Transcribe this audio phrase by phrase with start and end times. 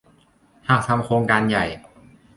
[0.67, 1.65] หากทำโครงการใหญ่